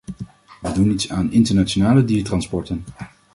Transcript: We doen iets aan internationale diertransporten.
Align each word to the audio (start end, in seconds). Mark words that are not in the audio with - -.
We 0.63 0.71
doen 0.73 0.91
iets 0.91 1.09
aan 1.11 1.31
internationale 1.31 2.05
diertransporten. 2.05 2.83